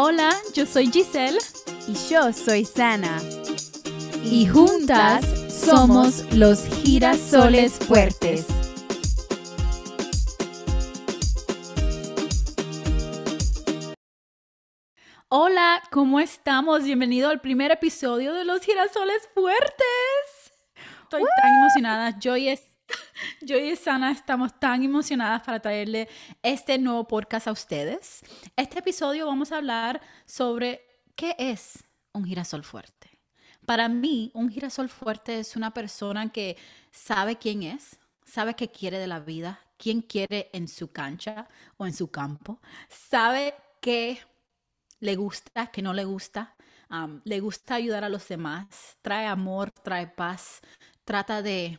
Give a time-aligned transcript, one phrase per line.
[0.00, 1.40] Hola, yo soy Giselle.
[1.88, 3.20] Y yo soy Sana.
[4.22, 8.46] Y juntas somos los girasoles fuertes.
[15.30, 16.84] Hola, ¿cómo estamos?
[16.84, 19.74] Bienvenido al primer episodio de Los Girasoles Fuertes.
[21.02, 22.16] Estoy tan emocionada.
[22.20, 22.77] Joy es
[23.40, 26.08] yo y Sana estamos tan emocionadas para traerle
[26.42, 28.22] este nuevo podcast a ustedes.
[28.56, 30.82] Este episodio vamos a hablar sobre
[31.14, 33.18] qué es un girasol fuerte.
[33.64, 36.56] Para mí, un girasol fuerte es una persona que
[36.90, 41.86] sabe quién es, sabe qué quiere de la vida, quién quiere en su cancha o
[41.86, 44.18] en su campo, sabe qué
[45.00, 46.56] le gusta, qué no le gusta,
[47.24, 50.60] le gusta ayudar a los demás, trae amor, trae paz,
[51.04, 51.78] trata de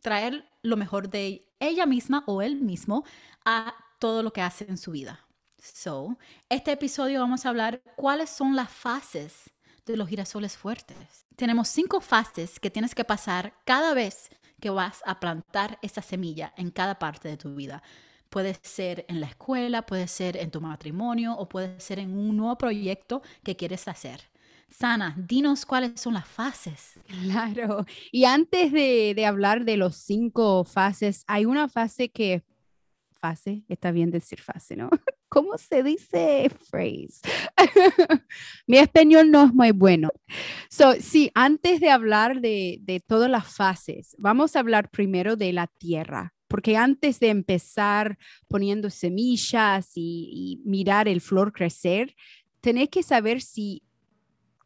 [0.00, 3.04] traer lo mejor de ella misma o él mismo
[3.44, 5.26] a todo lo que hace en su vida.
[5.58, 6.18] So,
[6.48, 9.50] este episodio vamos a hablar cuáles son las fases
[9.84, 11.26] de los girasoles fuertes.
[11.36, 16.52] Tenemos cinco fases que tienes que pasar cada vez que vas a plantar esa semilla
[16.56, 17.82] en cada parte de tu vida.
[18.28, 22.36] Puede ser en la escuela, puede ser en tu matrimonio o puede ser en un
[22.36, 24.30] nuevo proyecto que quieres hacer.
[24.70, 26.98] Sana, dinos cuáles son las fases.
[27.06, 27.84] Claro.
[28.12, 32.44] Y antes de, hablar de los cinco fases, hay una fase que,
[33.20, 34.88] fase, está bien decir fase, ¿no?
[35.28, 37.20] ¿Cómo se dice phrase?
[38.66, 40.10] Mi español no es muy bueno.
[40.70, 45.66] So, sí, antes de hablar de, todas las fases, vamos a hablar primero de la
[45.66, 52.16] tierra porque antes de empezar poniendo semillas y, y, mirar el flor crecer,
[52.60, 53.84] tenés que saber si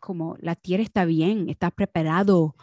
[0.05, 2.55] como la tierra está bien, está preparado.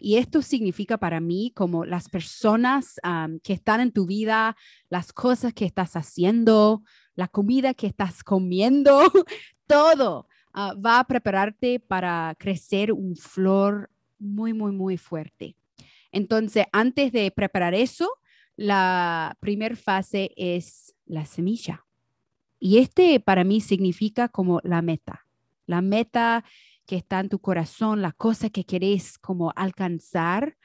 [0.00, 3.00] y esto significa para mí como las personas
[3.42, 4.56] que están en tu vida,
[4.88, 6.82] las cosas que estás haciendo,
[7.16, 9.00] la comida que estás comiendo,
[9.66, 15.56] todo ah, va a prepararte para crecer un flor muy, muy, muy fuerte.
[16.12, 18.08] Entonces, antes de preparar eso,
[18.56, 21.84] la primera fase es la semilla.
[22.60, 25.26] Y este para mí significa como la meta
[25.70, 26.44] la meta
[26.84, 30.56] que está en tu corazón, la cosa que querés como alcanzar,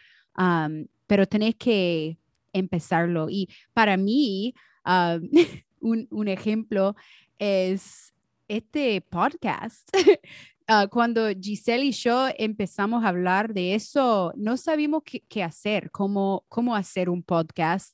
[1.05, 2.17] pero tenés que
[2.51, 3.27] empezarlo.
[3.29, 4.55] Y para mí,
[5.79, 6.95] un, ejemplo
[7.39, 8.13] es
[8.47, 9.89] este podcast.
[10.67, 16.43] Ah, cuando Giselle y yo empezamos a hablar de eso, no sabíamos qué, hacer, cómo,
[16.49, 17.93] cómo hacer un podcast.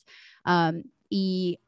[1.09, 1.59] y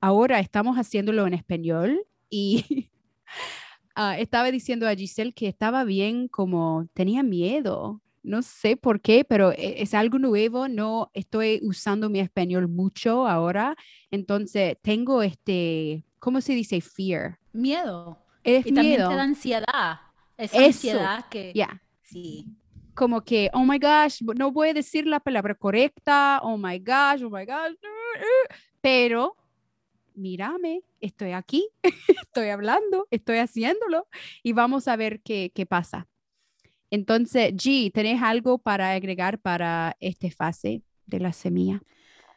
[0.00, 2.90] ahora estamos haciéndolo en español y
[4.02, 8.00] Ah, estaba diciendo a Giselle que estaba bien como tenía miedo.
[8.22, 10.68] No sé por qué, pero e, es algo nuevo.
[10.68, 13.76] No estoy usando mi español mucho ahora.
[14.10, 16.80] Entonces tengo este, ¿cómo se dice?
[16.80, 17.38] Fear.
[17.52, 18.16] Miedo.
[18.42, 20.00] Es y también te da ansiedad.
[20.38, 21.52] Es ansiedad que...
[21.54, 21.82] Ya.
[22.02, 22.46] Sí
[22.94, 27.22] como que, oh my gosh, no voy a decir la palabra correcta, oh my gosh,
[27.22, 27.74] oh my gosh,
[28.82, 29.36] pero
[30.14, 31.68] mírame, estoy aquí,
[32.22, 34.06] estoy hablando, estoy haciéndolo
[34.42, 36.08] y vamos a ver qué, qué pasa.
[36.90, 41.82] Entonces, G, ¿tenés algo para agregar para esta fase de la semilla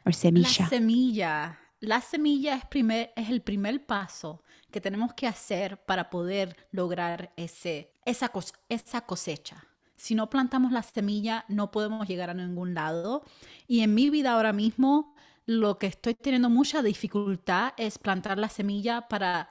[0.06, 0.48] o semilla?
[0.60, 1.60] La semilla.
[1.80, 7.32] La semilla es, primer, es el primer paso que tenemos que hacer para poder lograr
[7.36, 8.32] ese, esa,
[8.68, 9.66] esa cosecha.
[9.96, 13.22] Si no plantamos la semilla, no podemos llegar a ningún lado.
[13.66, 15.14] Y en mi vida ahora mismo,
[15.46, 19.50] lo que estoy teniendo mucha dificultad es plantar la semilla para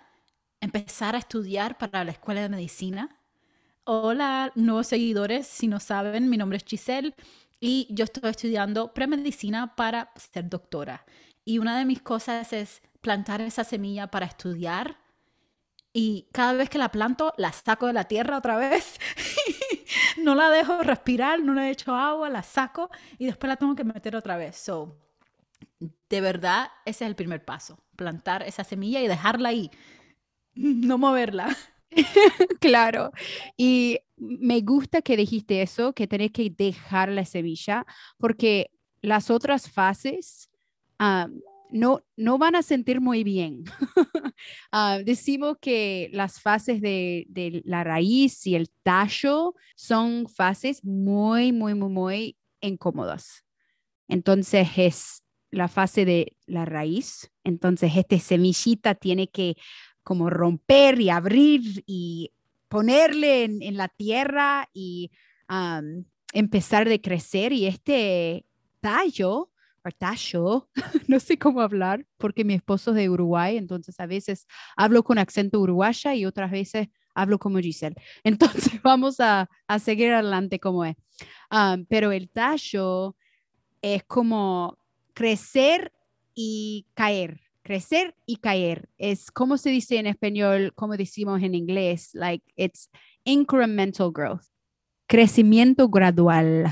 [0.59, 3.19] empezar a estudiar para la escuela de medicina.
[3.83, 7.13] Hola, nuevos seguidores, si no saben, mi nombre es Giselle
[7.59, 11.05] y yo estoy estudiando premedicina para ser doctora.
[11.45, 14.97] Y una de mis cosas es plantar esa semilla para estudiar
[15.91, 18.97] y cada vez que la planto la saco de la tierra otra vez.
[20.17, 22.89] no la dejo respirar, no le echo agua, la saco
[23.19, 24.55] y después la tengo que meter otra vez.
[24.55, 24.97] So,
[25.79, 29.71] de verdad, ese es el primer paso, plantar esa semilla y dejarla ahí,
[30.55, 31.55] no moverla.
[32.59, 33.11] claro,
[33.57, 37.85] y me gusta que dijiste eso, que tenés que dejar la semilla,
[38.17, 38.71] porque
[39.01, 40.49] las otras fases
[41.69, 43.65] no, no van a sentir muy bien.
[44.71, 51.51] Ah, decimos que las fases de, de, la raíz y el tallo son fases muy,
[51.51, 53.45] muy, muy, muy incómodas.
[54.07, 55.22] Entonces es
[55.53, 57.31] la fase de la raíz.
[57.43, 59.55] Entonces, este semillita tiene que
[60.03, 62.31] como romper y abrir y
[62.67, 65.11] ponerle en, la tierra y
[66.33, 67.53] empezar de crecer.
[67.53, 68.45] Y este
[68.81, 69.51] tallo
[69.85, 70.69] o tallo,
[71.07, 75.19] no sé cómo hablar, porque mi esposo es de Uruguay, entonces a veces hablo con
[75.19, 77.95] acento uruguaya y otras veces hablo como Giselle.
[78.23, 80.95] Entonces vamos a, a seguir adelante como es.
[81.87, 83.15] Pero el tallo
[83.83, 84.79] es como
[85.13, 85.91] crecer
[86.35, 88.89] y caer, crecer y caer.
[88.97, 92.89] Es como se dice en español, como decimos en inglés, like it's
[93.23, 94.45] incremental growth,
[95.07, 96.65] crecimiento gradual.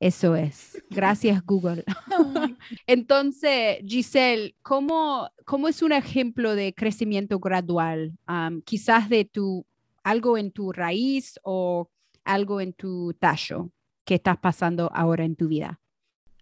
[0.00, 0.80] Eso es.
[0.90, 1.84] Gracias, Google.
[2.86, 8.16] Entonces, Giselle, ¿cómo, ¿cómo, es un ejemplo de crecimiento gradual?
[8.28, 9.66] Um, quizás de tu,
[10.04, 11.90] algo en tu raíz o
[12.24, 13.70] algo en tu tallo
[14.04, 15.80] que estás pasando ahora en tu vida.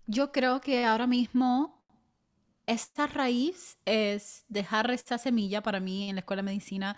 [0.07, 1.83] Yo creo que ahora mismo
[2.67, 6.97] esta raíz es dejar esta semilla para mí en la escuela de medicina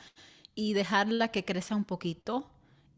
[0.54, 2.50] y dejarla que crezca un poquito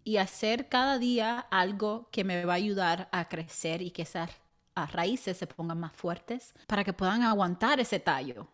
[0.03, 4.31] y hacer cada día algo que me va a ayudar a crecer y que esas
[4.93, 8.49] raíces se pongan más fuertes para que puedan aguantar ese tallo.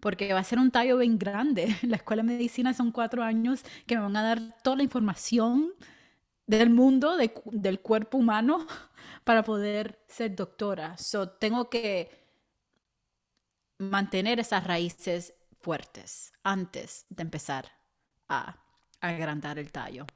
[0.00, 1.76] Porque va a ser un tallo bien grande.
[1.82, 5.72] La escuela de medicina son cuatro años que me van a dar toda la información
[6.46, 8.66] del mundo, del cuerpo humano,
[9.28, 10.96] para poder ser doctora.
[10.96, 12.08] So, tengo que
[13.76, 17.66] mantener esas raíces fuertes antes de empezar
[18.30, 18.56] a
[19.02, 20.06] agrandar el tallo.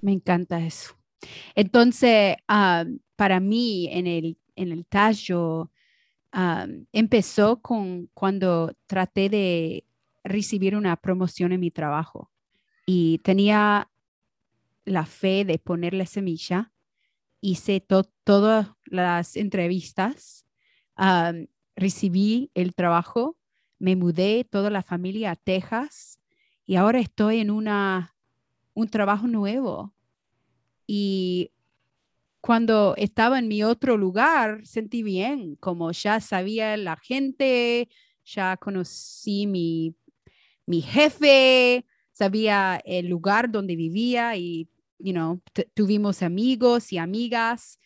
[0.00, 0.96] Me encanta eso.
[1.54, 5.70] Entonces, ah, para mí, en el, en el tallo,
[6.32, 9.84] ah, empezó con cuando traté de
[10.24, 12.32] recibir una promoción en mi trabajo
[12.84, 13.88] y tenía
[14.84, 16.72] la fe de ponerle semilla.
[17.40, 20.46] Hice todas las entrevistas,
[21.74, 23.36] recibí el trabajo,
[23.78, 26.20] me mudé toda la familia a Texas
[26.66, 28.14] y ahora estoy en una
[28.74, 29.94] un trabajo nuevo.
[30.86, 31.50] Y
[32.40, 37.88] cuando estaba en mi otro lugar, sentí bien, como ya sabía la gente,
[38.24, 39.94] ya conocí mi,
[40.66, 44.68] mi jefe, sabía el lugar donde vivía y,
[45.74, 47.78] tuvimos amigos y amigas.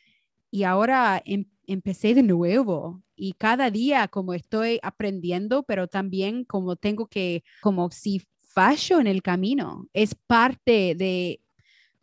[0.51, 6.77] Y ahora em, empecé de nuevo y cada día como estoy aprendiendo, pero también como
[6.77, 9.89] tengo que, como si fallo en el camino.
[9.93, 11.41] Es parte de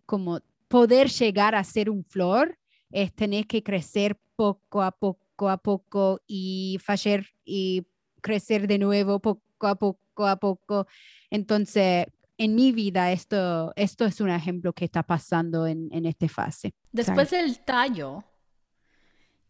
[0.06, 2.58] como poder llegar a ser un flor,
[2.92, 7.86] es tener que crecer poco a poco a poco y fallar y
[8.22, 10.88] crecer de nuevo poco a poco a poco.
[11.30, 12.06] Entonces,
[12.38, 16.74] en mi vida esto, esto es un ejemplo que está pasando en, en esta fase.
[16.92, 18.24] Después del tallo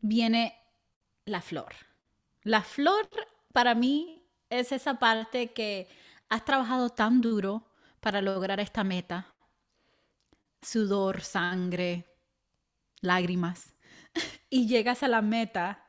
[0.01, 0.55] viene
[1.25, 1.73] la flor.
[2.43, 3.09] La flor
[3.53, 5.87] para mí es esa parte que
[6.31, 7.67] Has trabajado tan duro
[7.99, 9.35] para lograr esta meta.
[10.61, 12.05] Sudor, sangre,
[13.01, 13.75] lágrimas.
[14.49, 15.85] y llegas a la meta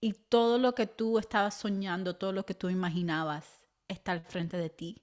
[0.00, 4.56] y todo lo que tú estabas soñando, todo lo que tú imaginabas está al frente
[4.56, 5.02] de ti.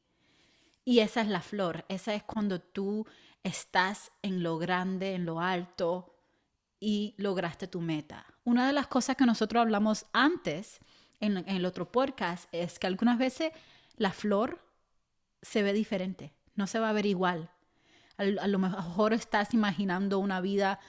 [0.88, 3.06] Y esa es la flor, esa es cuando tú
[3.44, 6.16] estás en lo grande, en lo alto
[6.80, 8.25] y lograste tu meta.
[8.45, 10.80] Una de las cosas que nosotros hablamos antes
[11.19, 13.51] en, el otro podcast es que algunas veces
[13.98, 14.63] la flor
[15.42, 17.51] se ve diferente, no se va a ver igual.
[18.16, 20.80] A, lo mejor estás imaginando una vida,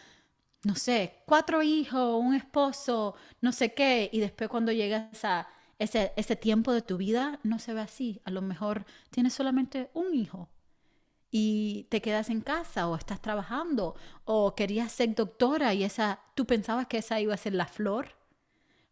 [0.62, 5.48] no sé, cuatro hijos, un esposo, no sé qué, y después cuando llegas a
[5.78, 8.20] ese, ese tiempo de tu vida, no se ve así.
[8.24, 10.48] A lo mejor tienes solamente un hijo
[11.30, 16.46] y te quedas en casa o estás trabajando o querías ser doctora y esa tú
[16.46, 18.16] pensabas que esa iba a ser la flor,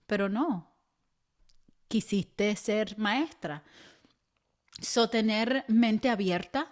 [0.07, 0.73] pero no.
[1.89, 3.63] Quisiste ser maestra
[4.81, 6.71] So, tener mente abierta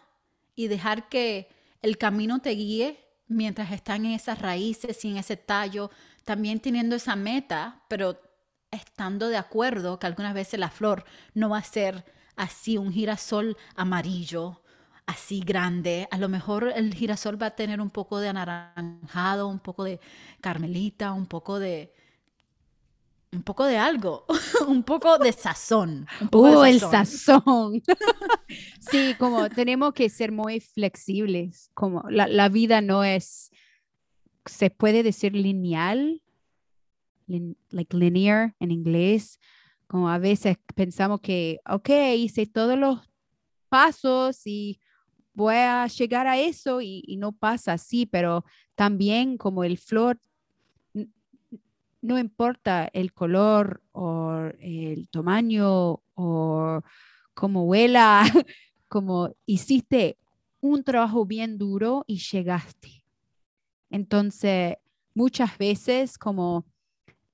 [0.55, 1.49] y dejar que
[1.81, 5.91] el camino te guíe mientras están en esas raíces y en ese tallo,
[6.25, 8.21] también teniendo esa meta, pero
[8.75, 11.05] estando de acuerdo que algunas veces la flor
[11.35, 12.05] no va a ser
[12.37, 14.63] así un girasol amarillo,
[15.07, 16.09] así grande.
[16.11, 20.01] A lo mejor el girasol va a tener un poco de anaranjado, un poco de
[20.41, 21.93] carmelita, un poco de
[23.35, 24.27] un poco de algo,
[24.69, 26.07] un poco de sazón.
[26.33, 27.83] Un el sazón.
[28.79, 33.51] sí, como tenemos que ser muy flexibles, como la, vida no es,
[34.47, 36.23] se puede decir lineal,
[37.27, 39.39] like linear en inglés,
[39.87, 43.01] como a veces pensamos que, ok, hice todos los
[43.69, 44.81] pasos y
[45.33, 50.19] voy a llegar a eso y, y no pasa así, pero también como el flor
[52.05, 56.83] no importa el color o el tamaño o
[57.33, 58.25] cómo huela,
[58.89, 60.19] como hiciste
[60.61, 63.05] un trabajo bien duro y llegaste.
[63.89, 64.77] Entonces,
[65.15, 66.67] muchas veces como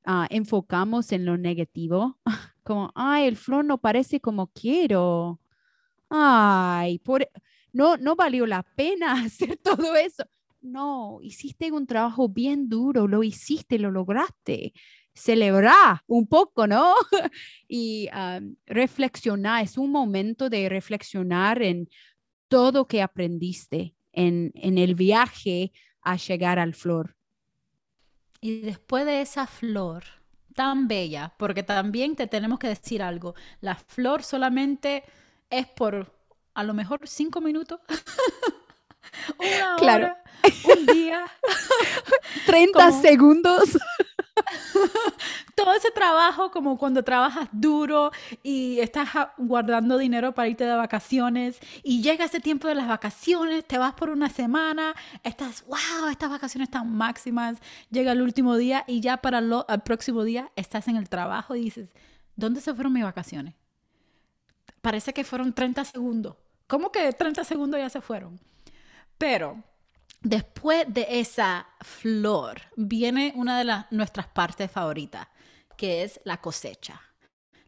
[0.05, 2.19] ah, enfocamos en lo negativo,
[2.63, 5.41] como, ay, el flor no parece como quiero.
[6.09, 7.29] Ay, por,
[7.73, 10.25] no, no valió la pena hacer todo eso.
[10.63, 14.73] No, hiciste un trabajo bien duro, lo hiciste, lo lograste.
[15.15, 16.95] Celebrar un poco, ¿no?
[17.69, 21.89] y um, reflexionar, es un momento de reflexionar en
[22.49, 27.17] todo que aprendiste en, en el viaje a llegar al flor.
[28.41, 30.05] Y después de esa flor
[30.55, 35.05] tan bella, porque también te tenemos que decir algo, la flor solamente
[35.51, 36.13] es por
[36.55, 37.81] a lo mejor cinco minutos.
[39.39, 40.07] Una claro.
[40.07, 40.25] hora,
[40.65, 41.25] un día.
[42.47, 43.79] 30 segundos.
[45.61, 48.13] Todo ese trabajo, como cuando trabajas duro
[48.43, 53.67] y estás guardando dinero para irte de vacaciones y llega ese tiempo de las vacaciones,
[53.67, 57.59] te vas por una semana, estás, wow, estas vacaciones están máximas,
[57.91, 61.61] llega el último día y ya para el próximo día estás en el trabajo y
[61.61, 61.95] dices,
[62.37, 63.55] ¿dónde se fueron mis vacaciones?
[64.81, 66.37] Parece que fueron 30 segundos.
[66.69, 68.41] ¿Cómo que 30 segundos ya se fueron?
[69.19, 69.63] Pero
[70.23, 75.29] después de esa flor viene una de las, nuestras partes favoritas,
[75.81, 77.01] que es la cosecha.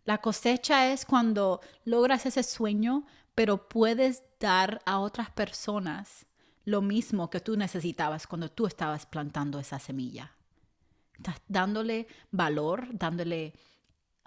[0.04, 6.26] La cosecha es cuando logras ese sueño, pero puedes dar a otras personas
[6.66, 10.36] lo mismo que tú necesitabas cuando tú estabas plantando esa semilla.
[11.16, 13.54] Estás dándole valor, dándole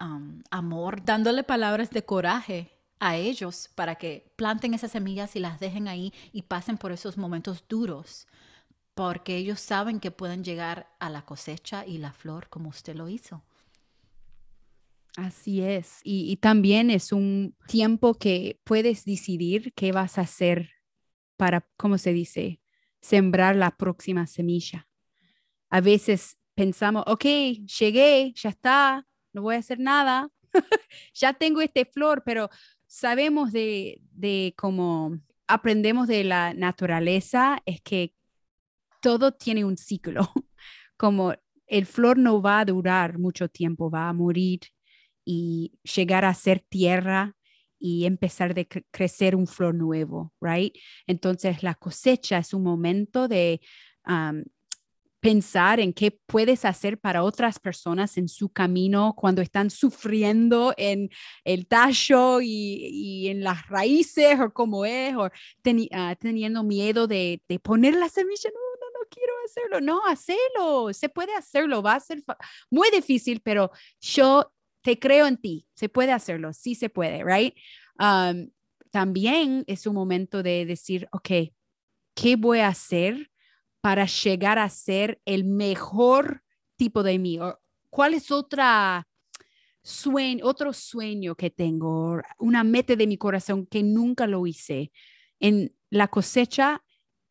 [0.00, 5.60] um, amor, dándole palabras de coraje a ellos para que planten esas semillas y las
[5.60, 8.26] dejen ahí y pasen por esos momentos duros,
[8.94, 13.08] porque ellos saben que pueden llegar a la cosecha y la flor como usted lo
[13.08, 13.44] hizo.
[15.16, 16.00] Así es.
[16.04, 20.70] Y, también es un tiempo que puedes decidir qué vas a hacer
[21.36, 22.60] para, ¿cómo se dice?
[23.00, 24.88] Sembrar la próxima semilla.
[25.70, 30.30] A veces pensamos, ok, llegué, ya está, no voy a hacer nada,
[31.14, 32.50] ya tengo este flor, pero
[32.86, 38.14] sabemos de, de cómo aprendemos de la naturaleza es que
[39.00, 40.30] todo tiene un ciclo,
[40.98, 41.34] como
[41.66, 44.60] el flor no va a durar mucho tiempo, va a morir
[45.26, 47.34] y llegar a ser tierra
[47.78, 50.74] y empezar de crecer un flor nuevo, right?
[51.06, 53.60] Entonces la cosecha es un momento de
[55.20, 61.10] pensar en qué puedes hacer para otras personas en su camino cuando están sufriendo en
[61.44, 65.28] el tallo y, en las raíces o como es, o
[65.92, 68.50] ah, teniendo miedo de, poner la semilla.
[68.54, 69.80] No, no, no quiero hacerlo.
[69.80, 70.92] No, hacelo.
[70.92, 71.82] Se puede hacerlo.
[71.82, 72.22] Va a ser
[72.70, 74.52] muy difícil, pero yo
[74.86, 75.66] te creo en ti.
[75.74, 76.52] Se puede hacerlo.
[76.52, 77.54] Sí se puede, right?
[77.98, 78.50] Um,
[78.90, 81.52] también es un momento de decir, ok,
[82.14, 83.30] ¿qué voy a hacer?
[83.86, 86.42] para llegar a ser el mejor
[86.74, 87.38] tipo de mí?
[87.88, 89.06] ¿Cuál es otra
[89.84, 94.90] sueño, otro sueño que tengo, una meta de mi corazón que nunca lo hice?
[95.38, 96.82] En la cosecha,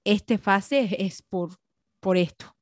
[0.05, 1.57] esta fase es por,
[1.99, 2.55] por esto.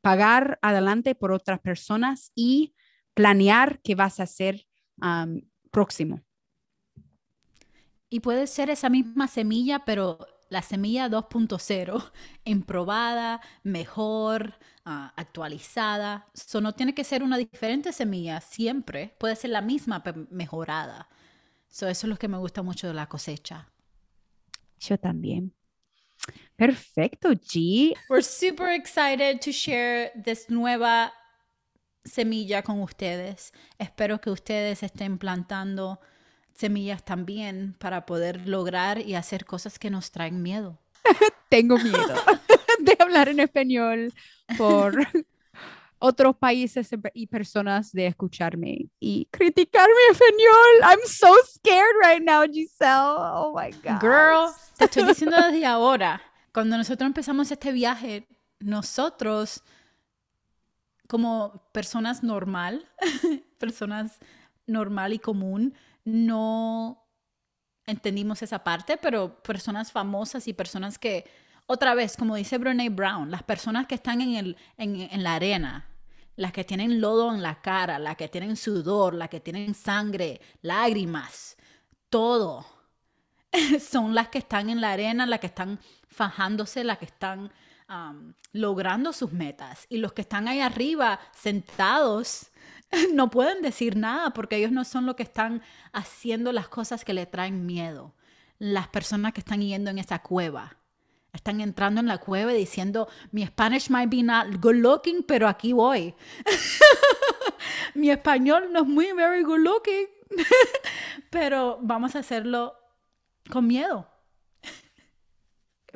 [0.00, 2.74] Pagar adelante por otras personas y
[3.16, 4.66] planear qué vas a hacer
[5.70, 6.20] próximo.
[8.10, 10.18] Y puede ser esa misma semilla, pero
[10.50, 12.12] la semilla 2.0,
[12.44, 16.28] emprobada, mejor, ah, actualizada.
[16.34, 21.08] Eso no tiene que ser una diferente semilla siempre, puede ser la misma, pero mejorada.
[21.68, 23.72] eso es lo que me gusta mucho de la cosecha.
[24.78, 25.54] Yo también.
[26.56, 27.94] Perfecto, G.
[28.10, 31.12] We're super excited to share this nueva
[32.06, 33.52] semilla con ustedes.
[33.78, 36.00] Espero que ustedes estén plantando
[36.54, 40.78] semillas también para poder lograr y hacer cosas que nos traen miedo.
[41.48, 42.14] Tengo miedo
[42.80, 44.12] de hablar en español
[44.56, 44.96] por
[45.98, 50.90] otros países y personas de escucharme y criticar mi español.
[50.90, 53.16] I'm so scared right now, Giselle.
[53.18, 54.00] Oh my God.
[54.00, 56.20] Girl, te estoy diciendo desde ahora,
[56.52, 58.26] cuando nosotros empezamos este viaje,
[58.60, 59.62] nosotros
[61.08, 62.86] como personas normal,
[63.58, 64.18] personas
[64.66, 67.04] normal y común, no
[67.86, 71.24] entendimos esa parte, pero personas famosas y personas que,
[71.66, 75.86] otra vez, como dice Brene Brown, las personas que están en, el, en, la arena,
[76.36, 80.40] las que tienen lodo en la cara, las que tienen sudor, las que tienen sangre,
[80.62, 81.56] lágrimas,
[82.10, 82.66] todo,
[83.80, 87.50] son las que están en la arena, las que están fajándose, las que están
[88.52, 89.86] logrando sus metas.
[89.88, 92.50] Y los que están ahí arriba, sentados,
[93.12, 95.62] no pueden decir nada porque ellos no son los que están
[95.92, 98.14] haciendo las cosas que le traen miedo.
[98.58, 100.76] Las personas que están yendo en esa cueva,
[101.32, 105.74] Están entrando en la cueva diciendo, mi Spanish might be not good looking, pero aquí
[105.74, 106.14] voy.
[107.94, 110.06] mi español no es muy very good looking,
[111.30, 112.74] pero vamos a hacerlo
[113.50, 114.08] con miedo.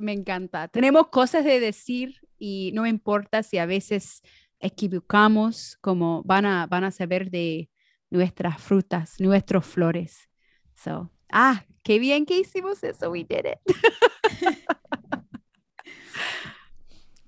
[0.01, 0.69] Me encanta.
[0.69, 4.23] Tenemos cosas de decir y no importa si a veces
[4.59, 7.71] equivocamos, como van a, van a saber de
[8.11, 10.29] nuestras frutas, nuestras flores.
[10.75, 13.59] So, ah, qué bien que hicimos eso, we did it.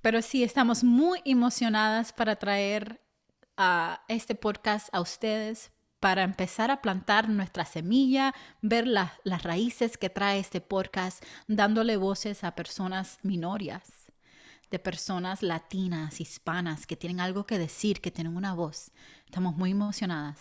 [0.02, 3.00] Pero sí, estamos muy emocionadas para traer
[3.57, 5.72] a este podcast a ustedes,
[6.02, 12.42] para empezar a plantar nuestra semilla, ver las raíces que trae este podcast, dándole voces
[12.42, 14.11] a personas minorías,
[14.73, 18.90] de personas latinas, hispanas, que tienen algo que decir, que tienen una voz.
[19.26, 20.40] Estamos muy emocionadas.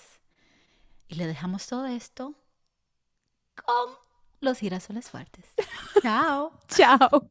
[1.07, 2.33] Y le dejamos todo esto
[3.63, 3.93] con
[4.39, 5.45] los girasoles fuertes.
[6.01, 6.57] Chao.
[6.69, 7.29] Chao.